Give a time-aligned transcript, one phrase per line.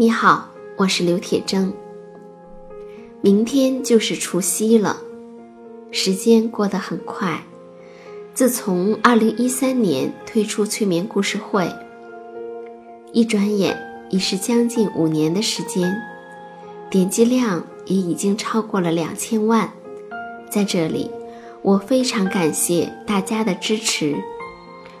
[0.00, 1.72] 你好，我是刘铁铮。
[3.20, 4.98] 明天就是除夕了，
[5.90, 7.42] 时间过得很快。
[8.32, 11.68] 自从二零一三年推出催眠故事会，
[13.12, 13.76] 一转眼
[14.08, 15.92] 已是将近五年的时间，
[16.88, 19.68] 点击量也已经超过了两千万。
[20.48, 21.10] 在这里，
[21.60, 24.14] 我非常感谢大家的支持，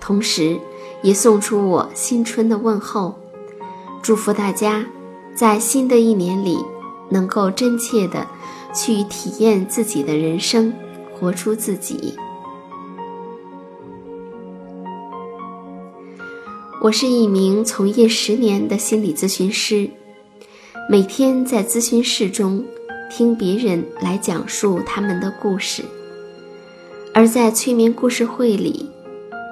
[0.00, 0.58] 同时
[1.00, 3.14] 也送出我新春的问候。
[4.02, 4.86] 祝福大家，
[5.34, 6.56] 在新的一年里，
[7.10, 8.26] 能够真切的
[8.74, 10.72] 去体验自己的人生，
[11.12, 12.14] 活出自己。
[16.80, 19.90] 我是一名从业十年的心理咨询师，
[20.88, 22.64] 每天在咨询室中
[23.10, 25.84] 听别人来讲述他们的故事，
[27.12, 28.88] 而在催眠故事会里，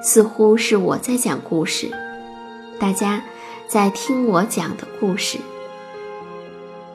[0.00, 1.90] 似乎是我在讲故事，
[2.78, 3.24] 大家。
[3.68, 5.38] 在听我讲的故事，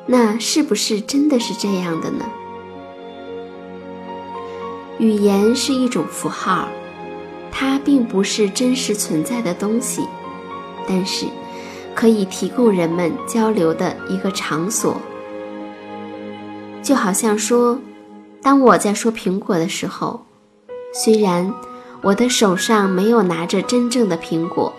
[0.06, 2.26] 那是不是真的是这样的呢？
[4.98, 6.70] 语言是一种符号，
[7.52, 10.02] 它并不是真实存在的东西，
[10.88, 11.26] 但是
[11.94, 14.96] 可以提供人们交流的一个场所。
[16.82, 17.78] 就好像说，
[18.42, 20.26] 当我在说苹果的时候，
[20.94, 21.54] 虽然
[22.02, 24.74] 我的手上没有拿着真正的苹果，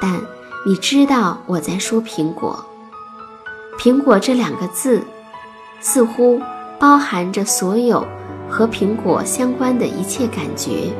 [0.00, 0.20] 但。
[0.68, 2.62] 你知道我在说苹果，
[3.78, 5.02] 苹果这两个字，
[5.80, 6.38] 似乎
[6.78, 8.06] 包含着所有
[8.50, 10.92] 和苹果相关的一切感觉，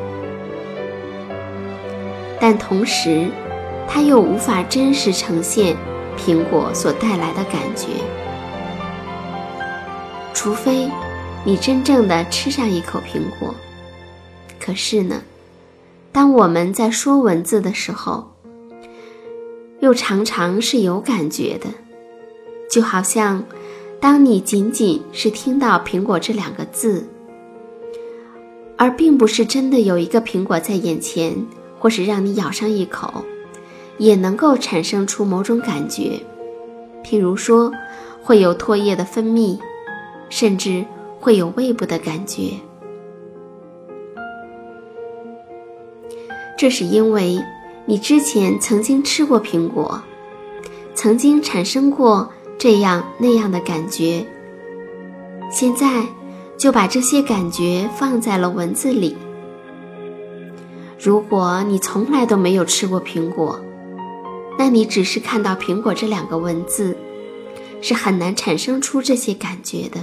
[2.40, 3.30] 但同时，
[3.86, 5.76] 它又无法真实呈现
[6.16, 7.88] 苹果所带来的感觉，
[10.32, 10.90] 除非
[11.44, 13.54] 你真正的吃上一口苹果。
[14.58, 15.20] 可是呢，
[16.10, 18.32] 当我们在说文字的时候，
[19.80, 21.68] 又常常是有感觉的，
[22.68, 23.44] 就好像，
[24.00, 27.06] 当你仅仅是听到“苹果”这两个字，
[28.76, 31.46] 而并不是真的有一个苹果在眼前，
[31.78, 33.22] 或是让你咬上一口，
[33.98, 36.20] 也能够产生出某种感觉。
[37.04, 37.72] 譬如说，
[38.20, 39.58] 会有唾液的分泌，
[40.28, 40.84] 甚至
[41.20, 42.50] 会有胃部的感觉。
[46.56, 47.40] 这是因为。
[47.88, 50.02] 你之前曾经吃过苹果，
[50.94, 54.26] 曾经产生过这样那样的感觉，
[55.50, 56.04] 现在
[56.58, 59.16] 就把这些感觉放在了文字里。
[61.02, 63.58] 如果你从来都没有吃过苹果，
[64.58, 66.94] 那你只是看到“苹果”这两个文字，
[67.80, 69.98] 是很难产生出这些感觉的。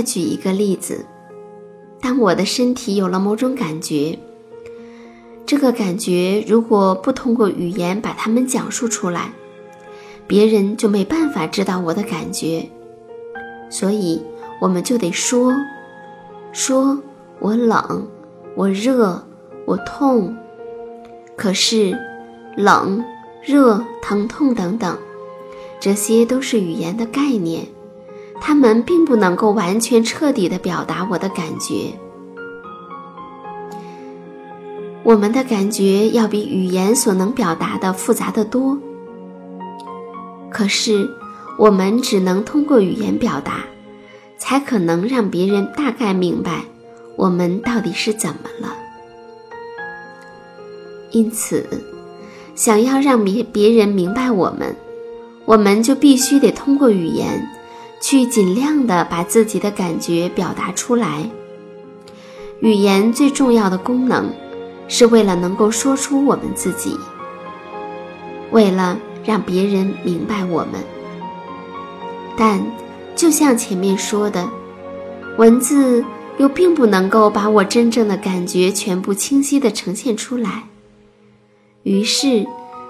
[0.00, 1.04] 再举一个例子，
[2.00, 4.18] 当我的身体有了某种感觉，
[5.44, 9.34] 这个感觉如果不通过语言把它们讲述出来，
[10.26, 12.66] 别人就没办法知道我的感觉，
[13.68, 14.22] 所以
[14.58, 15.52] 我们就得说，
[16.50, 16.98] 说
[17.38, 18.08] 我冷，
[18.56, 19.22] 我热，
[19.66, 20.34] 我痛。
[21.36, 21.94] 可是，
[22.56, 23.04] 冷、
[23.42, 24.96] 热、疼痛等等，
[25.78, 27.66] 这些都是语言的概念。
[28.40, 31.92] 他们并不能够完全彻底的表达我的感觉。
[35.02, 38.78] 我们的感觉要比语言所能表达的复杂的多。
[40.50, 41.08] 可是，
[41.58, 43.64] 我们只能通过语言表达，
[44.36, 46.64] 才可能让别人大概明白
[47.16, 48.76] 我们到底是怎么了。
[51.12, 51.66] 因此，
[52.54, 54.76] 想要让别别人明白我们，
[55.44, 57.48] 我们就必须得通过语言。
[58.00, 61.30] 去尽量的把自己的感觉表达出来。
[62.60, 64.30] 语言最重要的功能，
[64.88, 66.96] 是为了能够说出我们自己，
[68.50, 70.80] 为了让别人明白我们。
[72.36, 72.60] 但
[73.14, 74.48] 就像前面说的，
[75.36, 76.04] 文字
[76.38, 80.64] 又并不能够把我真正的感觉全部清晰的呈现出来。
[81.82, 82.46] 于是，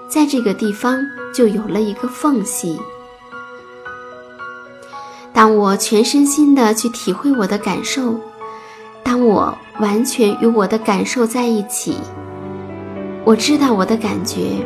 [0.09, 2.77] 在这个地方就有了一个缝隙。
[5.41, 8.13] 当我全身心的去体会我的感受，
[9.01, 11.95] 当我完全与我的感受在一起，
[13.25, 14.63] 我知道我的感觉，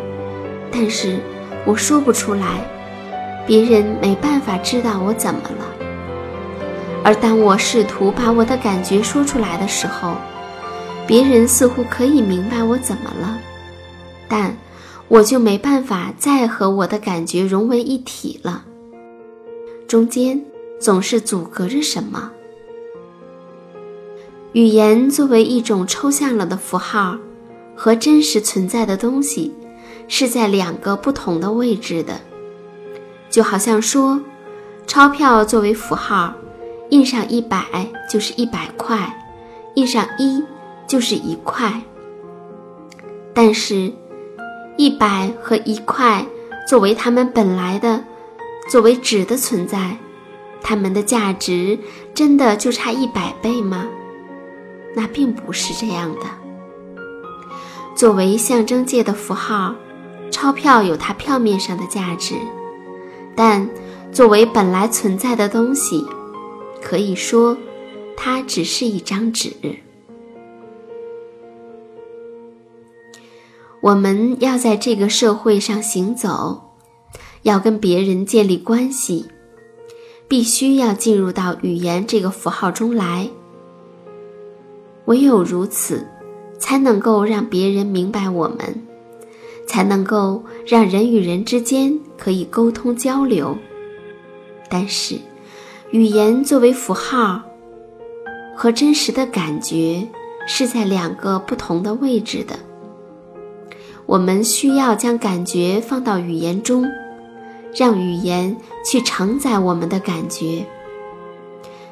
[0.70, 1.18] 但是
[1.66, 2.60] 我说不出来，
[3.48, 5.66] 别人没办法知道我怎么了。
[7.06, 10.16] 而当我试图把我的感觉说出来的时候，
[11.08, 13.38] 别人似乎可以明白我怎么了，
[14.28, 14.54] 但
[15.08, 18.66] 我就没办法再和我的感觉融为一体了，
[19.88, 20.38] 中间。
[20.80, 22.32] 总是阻隔着什么，
[24.54, 27.18] 语言作为一种抽象了的符号，
[27.76, 29.54] 和真实存在的东西
[30.08, 32.20] 是在两个不同的位置的。
[33.30, 34.22] 就好像说，
[34.86, 36.34] 钞票作为符号，
[36.90, 37.66] 印上一百
[38.10, 39.14] 就是一百块，
[39.74, 40.44] 印上一
[40.88, 41.82] 就是一块。
[43.34, 43.92] 但是，
[44.78, 46.26] 一百和一块
[46.68, 48.04] 作为它们本来的、
[48.70, 49.98] 作为纸的存在，
[50.68, 51.78] 它们的价值
[52.16, 53.88] 真的就差一百倍吗？
[54.96, 56.22] 那并不是这样的。
[57.96, 59.76] 作为象征界的符号，
[60.32, 62.34] 钞票有它票面上的价值，
[63.36, 63.70] 但
[64.12, 66.04] 作为本来存在的东西，
[66.82, 67.56] 可以说，
[68.18, 69.54] 它只是一张纸。
[73.82, 76.72] 我们要在这个社会上行走，
[77.44, 79.28] 要跟别人建立关系，
[80.28, 83.30] 必须要进入到语言这个符号中来。
[85.06, 86.06] 唯有如此，
[86.58, 88.82] 才能够让别人明白我们，
[89.68, 93.56] 才能够让人与人之间可以沟通交流。
[94.68, 95.20] 但是，
[95.92, 97.44] 语言作为符号，
[98.56, 100.08] 和真实的感觉
[100.48, 102.58] 是在两个不同的位置的。
[104.08, 106.84] 我们需要将感觉放到语言中，
[107.76, 108.56] 让语言
[108.86, 110.66] 去承载我们的感觉。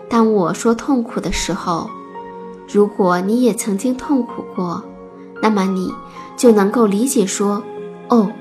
[0.09, 1.89] 当我说痛苦的时候，
[2.71, 4.83] 如果你也曾经痛苦过，
[5.41, 5.91] 那么你
[6.37, 7.61] 就能够理解说
[8.09, 8.31] ：“哦，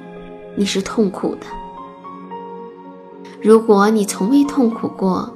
[0.54, 1.46] 你是痛苦的。”
[3.42, 5.34] 如果你从未痛苦过，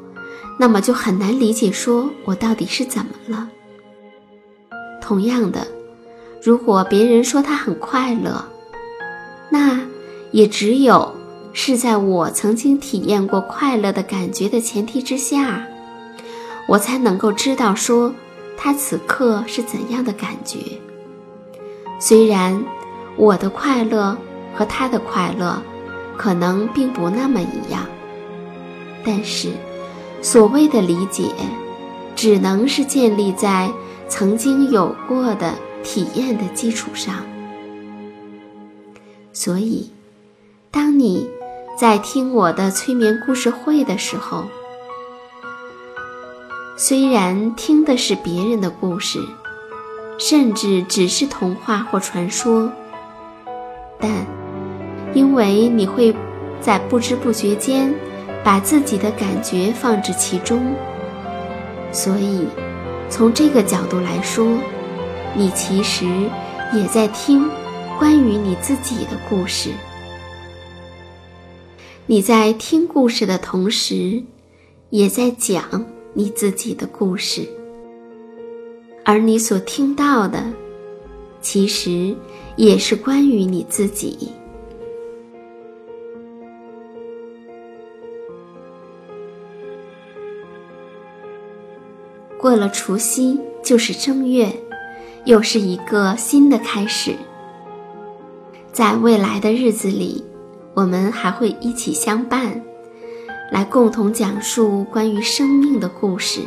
[0.58, 3.48] 那么就很难理解说我到底是怎么了。
[5.00, 5.66] 同样的。
[6.42, 8.44] 如果别人说他很快乐，
[9.50, 9.80] 那
[10.30, 11.12] 也只有
[11.58, 15.66] 是在我曾经体验过快乐的感觉的前提之下，
[16.68, 18.14] 我才能够知道说
[18.58, 20.58] 他此刻是怎样的感觉。
[21.98, 22.62] 虽然
[23.16, 24.14] 我的快乐
[24.54, 25.62] 和他的快乐
[26.18, 27.86] 可能并不那么一样，
[29.02, 29.48] 但是
[30.20, 31.30] 所谓的理解，
[32.14, 33.72] 只能是建立在
[34.08, 35.54] 曾经有过的。
[35.88, 37.24] 体验的基础上，
[39.32, 39.88] 所以，
[40.72, 41.30] 当你
[41.76, 44.44] 在听我的催眠故事会的时候，
[46.78, 49.20] 虽然听的是别人的故事，
[50.18, 52.72] 甚至只是童话或传说，
[54.00, 54.10] 但
[55.12, 56.16] 因为你会
[56.60, 57.92] 在不知不觉间
[58.42, 60.74] 把自己的感觉放置其中，
[61.92, 62.46] 所以
[63.10, 64.46] 从这个角度来说。
[65.38, 66.06] 你其实
[66.72, 67.46] 也在听
[67.98, 69.68] 关于你自己的故事。
[72.06, 74.22] 你在听故事的同时，
[74.90, 75.84] 也在讲
[76.14, 77.46] 你自己的故事。
[79.04, 80.42] 而你所听到的，
[81.40, 82.14] 其实
[82.56, 84.32] 也是关于你自己。
[92.38, 94.52] 过了除夕，就是正月。
[95.24, 97.16] 又是一个新的开始。
[98.72, 100.24] 在未来的日子里，
[100.76, 102.62] 我们还会一起相伴，
[103.50, 106.42] 来共同讲述关于生命的故事。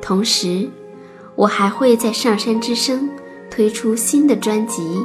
[0.00, 0.70] 同时，
[1.34, 3.10] 我还会在上山之声
[3.50, 5.04] 推出新的专辑，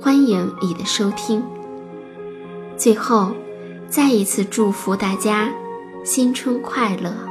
[0.00, 1.40] 欢迎你的收听。
[2.76, 3.30] 最后，
[3.88, 5.48] 再一次祝福大家
[6.02, 7.25] 新春快乐！